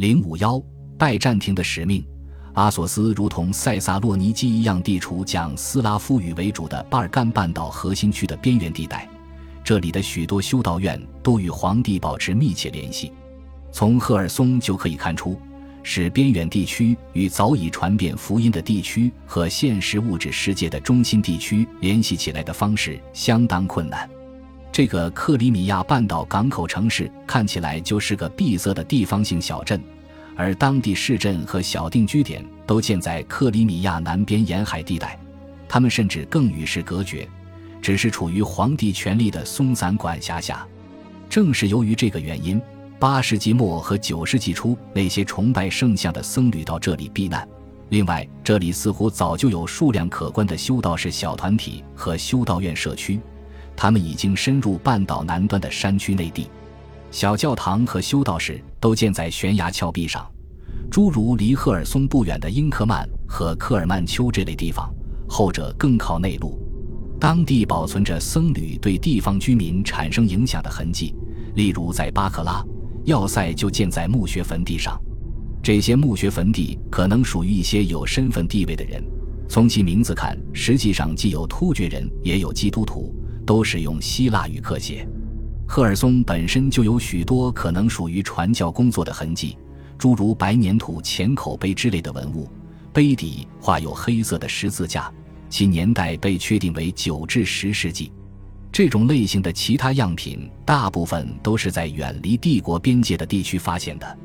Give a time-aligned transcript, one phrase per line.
[0.00, 0.58] 零五幺
[0.96, 2.02] 拜占庭的使命。
[2.54, 9.06] 阿索斯如同塞萨洛尼基一样，地处讲斯拉夫语为主的巴尔干半岛核心区的边缘地带。
[9.62, 13.12] 这里的许多修道院都与皇帝保持密切联系。
[13.70, 15.38] 从赫尔松就可以看出，
[15.82, 24.08] 使边远地区与早已传遍福音的地区和现实物质世界的中心地区联系起来的方式相当困难。
[24.72, 29.82] 这个克里米亚半岛港口城市看起来就是个闭塞的地方性小镇。
[30.36, 35.18] 而当地市镇和小定居点都建在克里米亚南边沿海地带，
[35.68, 37.28] 他们甚至更与世隔绝，
[37.82, 40.66] 只是处于皇帝权力的松散管辖下。
[41.28, 42.60] 正是由于这个原因，
[42.98, 47.46] 八世纪末和九世纪初那些崇拜圣像的僧侣到这里避难。
[47.90, 53.20] 另外，这里似乎早就有数量可观的修道士小团体和修道院社区，
[53.82, 56.46] 他们已经深入半岛南端的山区内地。
[57.10, 60.30] 小教堂和修道士都建在悬崖峭壁上，
[60.90, 64.92] 诸如离赫尔松不远的英克曼和科尔曼丘这类地方，
[65.26, 66.60] 后者更靠内陆。
[67.18, 71.14] 当地保存着僧侣对地方居民产生影响的痕迹，
[71.54, 72.62] 例如在巴克拉，
[73.04, 75.00] 要塞就建在墓穴坟地上。
[75.62, 79.02] 这些墓穴坟地可能属于一些有身份地位的人，
[79.48, 83.14] 从其名字看，实际上既有突厥人，也有基督徒，
[83.50, 85.04] 都使用希腊语刻写。
[85.66, 89.58] 赫尔松本身就有许多可能属于传教工作的痕迹，
[89.98, 92.48] 诸如白粘土浅口碑之类的文物，
[92.92, 95.12] 碑底画有黑色的十字架，
[95.48, 98.12] 其年代被确定为九至十世纪。
[98.70, 104.18] 这种类型的其他样品大部分都是在远离帝国边界的地区发现的，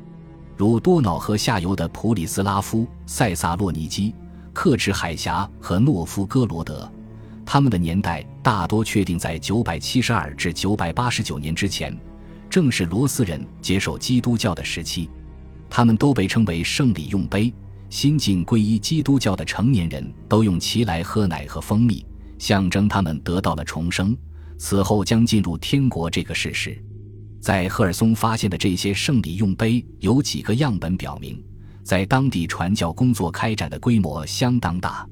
[0.56, 4.14] 如多瑙河下游的普里斯拉夫、塞萨洛尼基、
[4.52, 6.88] 克赤海峡和诺夫哥罗德。
[7.46, 11.96] 他们的年代大多确定在九百七十二至九百八十九年之前，
[12.50, 15.08] 正是罗斯人接受基督教的时期。
[15.70, 17.54] 他们都被称为圣礼用杯。
[17.88, 22.04] 新晋皈依基督教的成年人都用其来喝奶和蜂蜜，
[22.36, 24.14] 象征他们得到了重生，
[24.58, 26.76] 此后将进入天国这个事实。
[27.40, 31.40] 在赫尔松发现的这些圣礼用杯有几个样本表明，
[31.84, 35.06] 在当地传教工作开展的规模相当大。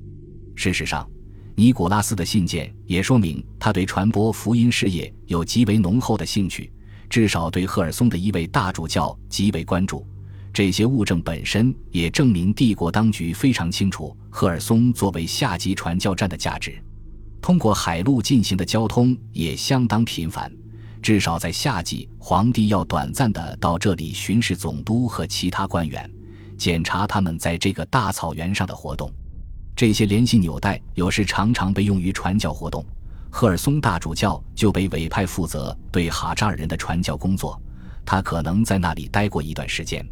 [0.57, 1.09] 事实上。
[1.57, 6.73] 尼古拉斯的信件也说明他对传播福音事业有极为浓厚的兴趣，
[7.09, 10.05] 至少对赫尔松的一位大主教极为关注。
[10.53, 16.77] 这些物证本身也证明帝国当局非常清楚赫尔松作为下级传教站的价值。
[17.41, 20.53] 通过海路进行的交通也相当频繁，
[21.01, 26.11] 至少在夏季，皇帝要短暂的到这里巡视总督和其他官员，
[26.59, 29.13] 检查他们在这个大草原上的活动。
[29.77, 32.85] 这些联系纽带有时常常被用于传教活动。
[33.29, 37.61] 赫尔松大主教就被委派负责对哈扎尔人的传教工作，
[38.07, 40.07] 他可能在那里待过一段时间。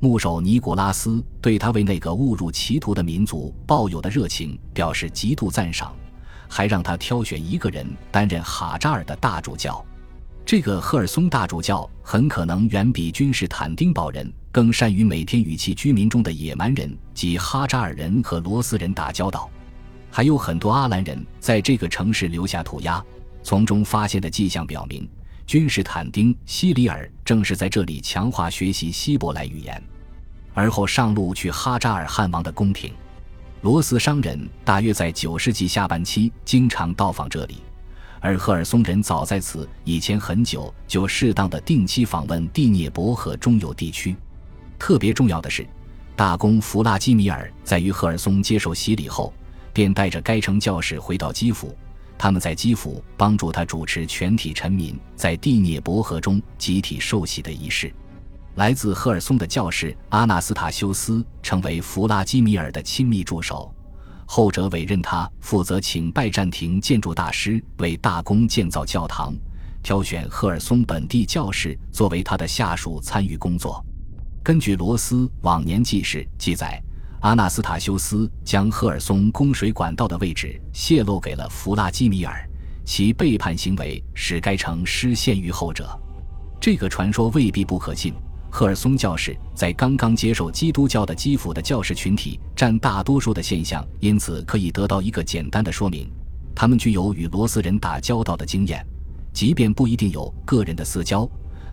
[0.00, 5.94] 牧首尼古拉斯对他为那个误入歧途的民族抱有的热情表示极度赞赏，
[6.48, 9.84] 还让他挑选一个人担任哈扎尔的大主教。
[10.46, 19.50] 这个赫尔松大主教很可能远比君士坦丁堡人更善于每天与其居民中的野蛮人及哈扎尔人和罗斯人打交道。
[20.12, 23.04] 还有很多阿兰人在这个城市留下涂鸦，
[23.42, 25.08] 从中发现的迹象表明，
[25.44, 29.82] 君士坦丁希里尔正是在这里强化学习希伯来语言，
[30.52, 32.92] 而后上路去哈扎尔汗王的宫廷。
[33.62, 37.56] 罗斯商人大约在九世纪下半期经常到访这里。
[38.20, 44.14] 而赫尔松人早在此以前很久就适当的定期访问第聂伯河中游地区。
[44.86, 45.66] 特别重要的是，
[46.14, 49.32] 大公弗拉基米尔在与赫尔松接受洗礼后，
[49.72, 51.74] 便带着该城教士回到基辅。
[52.18, 57.90] 他们在基辅帮助他主持全体臣民在第聂伯河中集体受洗的仪式。
[58.56, 63.74] 来自赫尔松的教士阿纳斯塔修斯成为弗拉基米尔的亲密助手。
[64.26, 69.32] 后者委任他负责请拜占庭建筑大师为大公建造教堂，
[69.82, 73.82] 挑选赫尔松本地教士作为他的下属参与工作。
[74.44, 76.78] 根据罗斯往年记事记载，
[77.22, 82.46] 阿纳斯塔修斯将赫尔松供水管道的位置泄露给了弗拉基米尔，
[82.84, 85.98] 其背叛行为使该城失陷于后者。
[86.60, 88.12] 这个传说未必不可信。
[88.50, 96.06] 赫尔松教士在刚刚接受基督教的基辅的教士群体占大多数的现象，因此可以得到一个简单的说明：
[96.54, 98.86] 他们具有与罗斯人打交道的经验，
[99.32, 101.26] 即便不一定有个人的私交，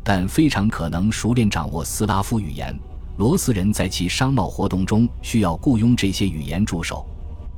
[0.03, 2.77] 但非常可能熟练掌握斯拉夫语言。
[3.18, 7.06] 罗斯人在其商贸活动中需要雇佣这些语言助手。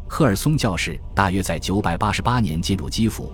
[0.09, 3.31] 赫尔松教士大约在988年进入基辅，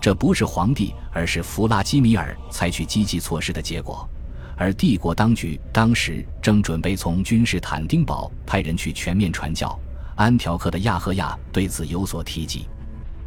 [0.00, 4.08] 这不是皇帝，而是弗拉基米尔采取积极措施的结果。
[4.56, 9.78] 而帝国当局当时正准备从君士坦丁堡派人去全面传教。
[10.16, 12.66] 安条克的亚赫亚对此有所提及。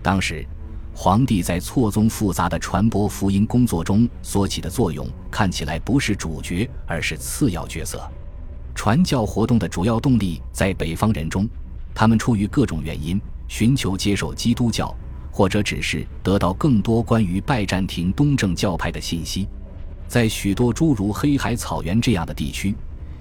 [0.04, 0.46] 当时，
[0.94, 8.02] 皇帝在错综复杂的传播福音工作中所起的作用，看起来不是主角，而是次要角色。
[8.76, 11.48] 传教活动的主要动力在北方人中，
[11.94, 14.94] 他们出于各种原因寻求接受基督教，
[15.32, 19.48] 或者只是得到更多关于拜占庭东正教派的信息。
[20.08, 22.76] 在许多诸如黑海草原这样的地区，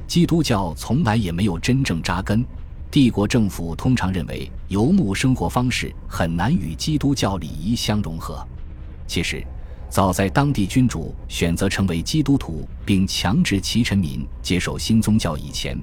[0.07, 2.45] 基督教从来也没有真正扎根。
[2.91, 8.45] 帝国政府通常认为游牧生活方式很难与基督教礼仪相融合。
[9.07, 9.47] 其实，
[9.89, 15.81] 早在当地君主选择成为基督徒并强制其臣民接受新宗教以前，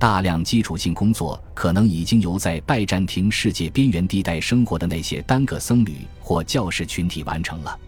[0.00, 7.78] 大量基础性工作可能已经由在拜占庭世界边缘地带生活的那些单个僧侣或教士群体完成了。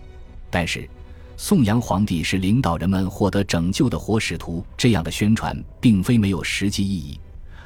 [0.48, 0.88] 但是，
[1.36, 7.18] 颂扬皇帝是领导人们获得拯救的活使徒这样的宣传，并非没有实际意义。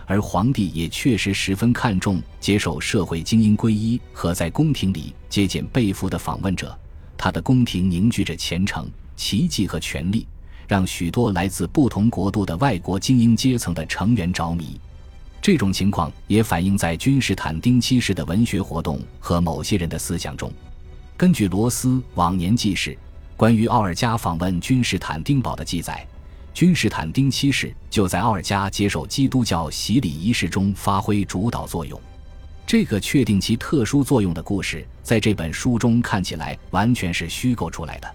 [0.06, 6.76] 而皇帝也确实十分看重接受社会精英皈依和在宫廷里接见被俘的访问者。
[7.16, 10.26] 他的宫廷凝聚着虔诚、奇迹和权力，
[10.68, 14.78] 让许多来自不同国度的外国精英阶层的成员着迷。
[15.40, 20.52] 这种情况也反映在君士坦丁七世的文学活动和某些人的思想中。
[21.16, 22.96] 根据罗斯往年记事
[23.36, 26.06] 关于奥尔加访问君士坦丁堡的记载。
[26.54, 32.00] 君士坦丁七世就在奥尔加接受基督教洗礼仪式中发挥主导作用。
[32.64, 38.08] 这个确定其特殊作用的故事，在这本书中看起来完全是虚构出来的。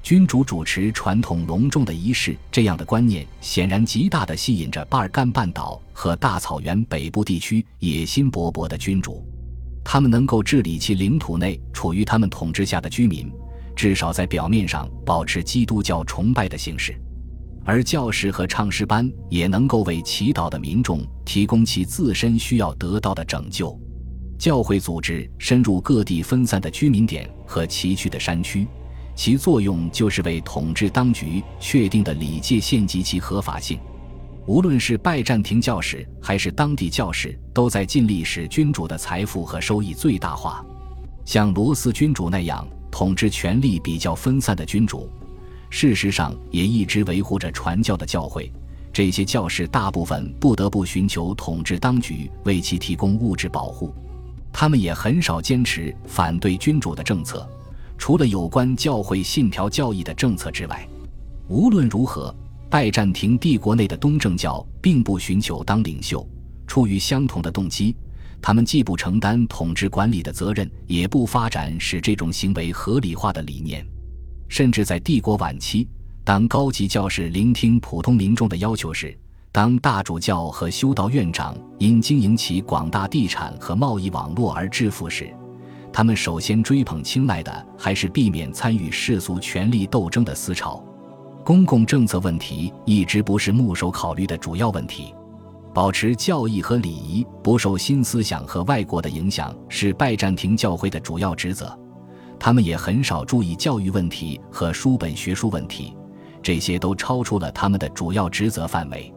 [0.00, 9.26] 君主主持传统隆重的仪式，这样的观念显然极大地吸引着巴尔干半岛和大草原北部地区野心勃勃的君主。
[9.84, 13.28] 他们能够治理其领土内处于他们统治下的居民，
[13.74, 16.96] 至少在表面上保持基督教崇拜的形式。
[17.64, 23.78] 而教士和唱诗班也能够为祈祷的民众提供其自身需要得到的拯救。
[24.38, 28.66] 教会组织深入各地分散的居民点和崎岖的山区，
[29.14, 33.78] 其作用就是为统治当局确定的礼界限及其合法性。
[34.44, 40.66] 无论是拜占庭教士还是当地教士，都在尽力使君主的财富和收益最大化。
[41.24, 45.08] 像罗斯君主那样统治权力比较分散的君主。
[45.74, 48.52] 事实上，也一直维护着传教的教会。
[48.92, 53.92] 这些教士大部分不得不寻求统治当局为其提供物质保护。
[54.52, 57.48] 他们也很少坚持反对君主的政策，
[57.96, 60.86] 除了有关教会信条教义的政策之外。
[61.48, 62.32] 无论如何，
[62.68, 66.24] 拜占庭帝国内的东正教并不寻求当领袖。
[66.66, 67.96] 出于相同的动机，
[68.42, 73.84] 他们既不承担统治管理的责任，也不发展使这种行为合理化的理念。
[74.52, 75.88] 甚至在帝国晚期，
[76.24, 79.18] 当高级教士聆听普通民众的要求时，
[79.50, 85.34] 当大主教和修道院长因经营其广大地产和贸易网络而致富时，
[85.90, 90.84] 他们首先追捧青睐的还是避免参与世俗权力斗争的思潮。
[91.42, 95.14] 公共政策问题一直不是牧首考虑的主要问题。
[95.72, 101.74] 保持教义和礼仪不受新思想和外国的影响，是拜占庭教会的主要职责。
[102.44, 105.96] 他们也很少注意教育问题和书本学术问题，
[106.42, 109.14] 这些都超出了他们的主要职责范围。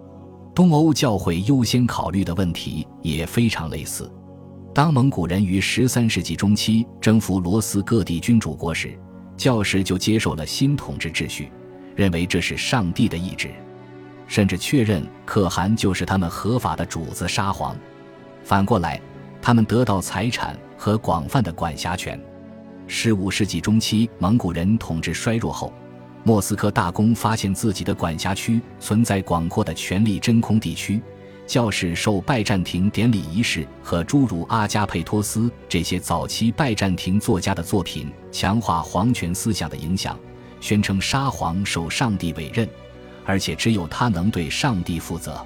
[0.54, 4.08] 东欧教会优先考虑的问题也非常类似。
[4.76, 8.96] 当蒙古人于十三世纪中期征服罗斯各地君主国时，
[9.36, 11.52] 教士就接受了新统治秩序，
[11.96, 13.50] 认为这是上帝的意志，
[14.28, 17.76] 甚至确认可汗就是他们合法的主子沙皇。
[18.44, 19.02] 反过来，
[19.42, 22.24] 他们得到财产和广泛的管辖权。
[22.88, 25.74] 十五世纪中期，蒙古人统治衰弱后，
[26.24, 31.02] 莫斯科大公发现自己的管辖区存在广阔的权力真空地区。
[31.48, 40.18] 教士受拜占庭典礼仪式和诸如阿加佩托斯这些早期拜占庭作家的作品强化皇权思想的影响，
[40.60, 42.68] 宣称沙皇受上帝委任，
[43.26, 45.40] 而且只有他能对上帝负责。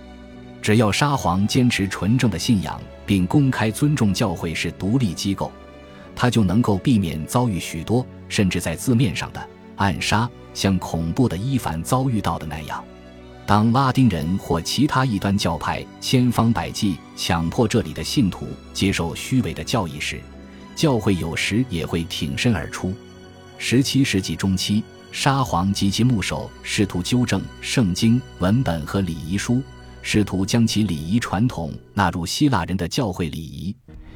[0.62, 5.52] 只要沙皇坚持纯正的信仰，并公开尊重教会是独立机构。
[6.22, 12.84] 他就能够避免遭遇许多甚至在字面上的暗杀，像恐怖的伊凡遭遇到的那样。
[13.46, 20.20] 当拉丁人或其他异端教派千方百计强迫这里的信徒接受虚伪的教义时，
[20.76, 22.94] 教会有时也会挺身而出。
[23.58, 24.84] 十七世纪中期，
[25.14, 29.64] 沙皇及其牧首试图纠正圣经文本和礼仪书，
[30.02, 33.74] 试图将其礼仪传统纳入希腊人的教会礼仪。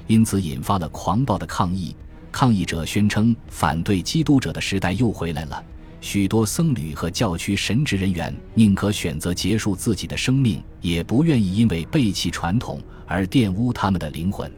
[0.08, 1.96] 因此引发了狂暴的抗议。
[2.32, 5.64] 抗议者宣称，反对基督者的时代又回来了，
[6.02, 14.52] 许多僧侣和教区神职人员宁可选择结束自己的生命，也不愿意因为背弃传统而玷污他们的灵魂。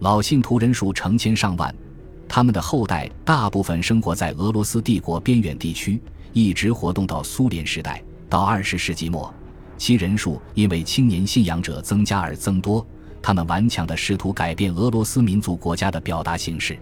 [0.00, 1.72] 老信徒人数成千上万，
[2.28, 8.02] 他们的后代大部分生活在俄罗斯帝国边远地区，一直活动到苏联时代。
[8.28, 9.32] 到二十世纪末，
[9.78, 12.84] 其人数因为青年信仰者增加而增多。
[13.26, 16.78] 他们顽强地试图改变俄罗斯民族国家的表达形式。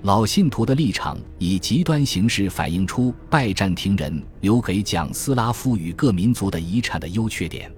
[0.00, 7.70] 老信徒的立场以极端形式反映出拜占庭人留给讲斯拉夫语各民族的遗产的优缺点。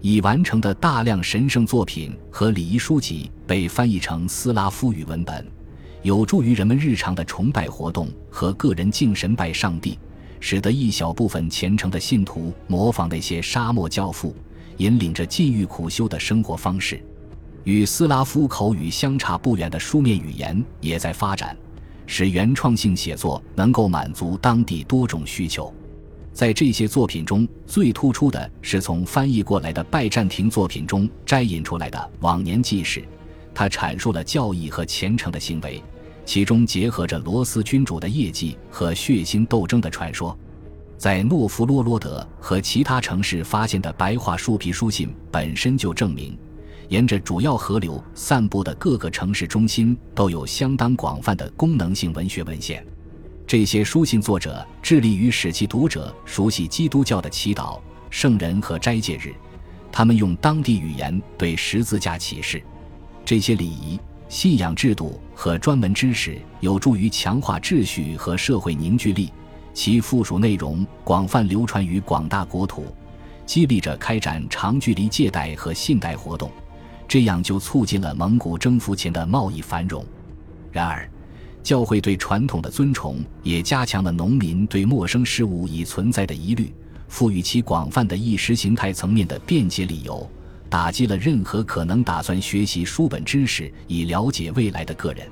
[0.00, 5.46] 已完成的大量神圣作品和礼仪书籍被翻译成斯拉夫语文本，
[6.02, 9.96] 有助于人们日常的崇拜活动和个人敬神拜上帝，
[10.40, 14.34] 使得一小部分虔诚的信徒模仿那些沙漠教父，
[14.78, 17.00] 引领着禁欲苦修的生活方式。
[17.66, 21.56] 与斯拉夫口语相差不远的书面语言也在发展，
[22.06, 25.74] 使原创性写作能够满足当地多种需求。
[26.32, 33.00] 在这些作品中最突出的是从翻译过来的拜占庭作品中摘引出来的《往年纪事》，
[33.52, 35.82] 它阐述了教义和虔诚的行为，
[36.24, 40.38] 其中结合着罗斯君主的业绩和血腥斗争的传说。
[40.96, 46.38] 在诺夫洛罗德和其他城市发现的白桦树皮书信本身就证明。
[46.88, 52.84] 沿着主要河流散布的各个城市中心都有相当广泛的功能性文学文献。
[53.46, 59.34] 这些书信作者致力于使其读者熟悉基督教的祈祷、圣人和斋戒日。
[59.90, 62.62] 他们用当地语言对十字架启示。
[63.24, 69.32] 这些礼仪、信仰制度和专门知识有助于强化秩序和社会凝聚力。
[69.72, 72.86] 其附属内容广泛流传于广大国土，
[73.44, 76.50] 激励着开展长距离借贷和信贷活动。
[77.08, 80.04] 这样就促进了蒙古征服前的贸易繁荣。
[80.72, 81.08] 然而，
[81.62, 86.72] 教会对传统的尊崇也加强了农民对陌生事物已存在的疑虑，
[87.08, 90.28] 赋予其广泛的意识形态层面的便捷理由，
[90.68, 95.26] 打击了任何可能打算学习书本知识以了解未来的个人。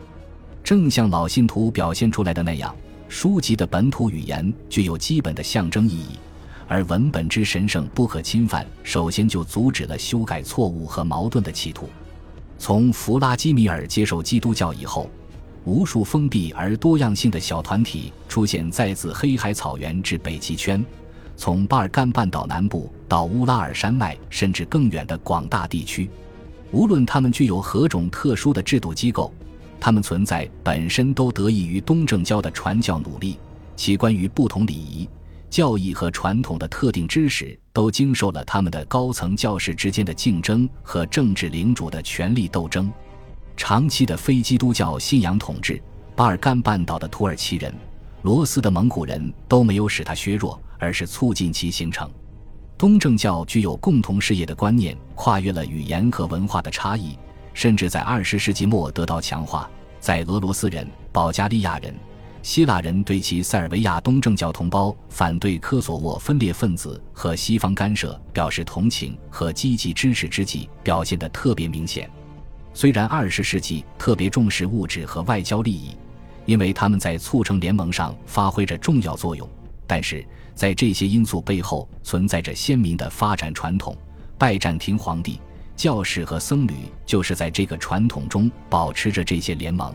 [0.62, 2.74] 正像老信徒表现出来的那样，
[3.08, 6.18] 书籍的本土语言具有基本的象征意义。
[6.66, 11.88] 而文本之神圣不可侵犯，首先就阻止了修改错误和矛盾的企图。
[12.58, 15.10] 从弗拉基米尔接受基督教以后，
[15.64, 20.84] 无数封闭而多样性的小团体出现在自黑海草原至北极圈，
[21.36, 26.08] 从巴尔干半岛南部到乌拉尔山脉甚至更远的广大地区。
[26.70, 29.32] 无论他们具有何种特殊的制度机构，
[29.78, 33.36] 他们存在本身都得益于东正教的传教努力。
[33.76, 35.08] 其关于不同礼仪。
[35.54, 42.92] 教义和传统的特定知识都经受了他们的高层教士之间的竞争和政治领主的权力斗争。
[43.56, 45.80] 长期的非基督教信仰统治，
[46.16, 47.72] 巴尔干半岛的土耳其人、
[48.22, 52.10] 罗斯的蒙古人都没有使它削弱，而是促进其形成。
[52.76, 57.16] 东正教具有共同事业的观念，跨越了语言和文化的差异，
[57.52, 59.70] 甚至在二十世纪末得到强化。
[60.00, 61.94] 在俄罗斯人、保加利亚人。
[62.44, 72.08] 希腊人对其塞尔维亚东正教同胞反对科索沃分裂分子和西方干涉表示同情和积极支持之际，表现得特别明显。
[72.74, 75.96] 虽然二十世纪特别重视物质和外交利益，
[76.44, 79.48] 因为他们在促成联盟上发挥着重要作用，
[79.86, 80.22] 但是
[80.54, 83.96] 在这些因素背后存在着鲜明的发展传统。
[84.36, 85.40] 拜占庭皇帝、
[85.74, 86.74] 教士和僧侣
[87.06, 89.94] 就是在这个传统中保持着这些联盟。